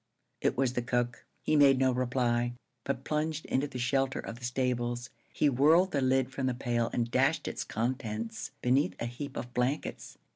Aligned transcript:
It 0.41 0.57
was 0.57 0.73
the 0.73 0.81
cook. 0.81 1.27
He 1.43 1.55
made 1.55 1.77
no 1.77 1.91
reply, 1.91 2.53
but 2.85 3.03
plunged 3.03 3.45
into 3.45 3.67
the 3.67 3.77
shelter 3.77 4.17
of 4.17 4.39
the 4.39 4.43
stables. 4.45 5.11
He 5.31 5.47
whirled 5.47 5.91
the 5.91 6.01
lid 6.01 6.31
from 6.31 6.47
the 6.47 6.55
pail 6.55 6.89
and 6.91 7.11
dashed 7.11 7.47
its 7.47 7.63
contents 7.63 8.49
beneath 8.63 8.99
a 8.99 9.05
heap 9.05 9.37
of 9.37 9.53
blankets. 9.53 10.17